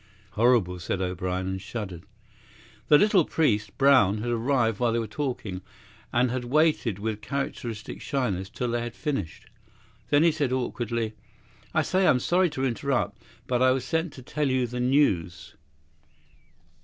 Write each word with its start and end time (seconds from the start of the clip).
"Horrible!" 0.31 0.79
said 0.79 0.99
O'Brien, 0.99 1.45
and 1.45 1.61
shuddered. 1.61 2.05
The 2.87 2.97
little 2.97 3.23
priest, 3.23 3.77
Brown, 3.77 4.17
had 4.17 4.31
arrived 4.31 4.79
while 4.79 4.91
they 4.93 4.97
were 4.97 5.05
talking, 5.05 5.61
and 6.11 6.31
had 6.31 6.45
waited, 6.45 6.97
with 6.97 7.21
characteristic 7.21 8.01
shyness, 8.01 8.49
till 8.49 8.71
they 8.71 8.81
had 8.81 8.95
finished. 8.95 9.45
Then 10.09 10.23
he 10.23 10.31
said 10.31 10.51
awkwardly: 10.51 11.13
"I 11.71 11.83
say, 11.83 12.07
I'm 12.07 12.19
sorry 12.19 12.49
to 12.49 12.65
interrupt. 12.65 13.21
But 13.45 13.61
I 13.61 13.69
was 13.69 13.85
sent 13.85 14.11
to 14.13 14.23
tell 14.23 14.49
you 14.49 14.65
the 14.65 14.79
news!" 14.79 15.53